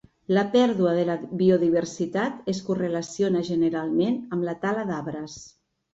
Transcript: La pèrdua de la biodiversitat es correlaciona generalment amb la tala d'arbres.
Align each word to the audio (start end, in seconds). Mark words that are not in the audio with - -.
La 0.35 0.43
pèrdua 0.53 0.93
de 0.99 1.01
la 1.09 1.17
biodiversitat 1.41 2.49
es 2.53 2.61
correlaciona 2.71 3.45
generalment 3.53 4.19
amb 4.37 4.47
la 4.49 4.57
tala 4.65 4.87
d'arbres. 4.91 5.37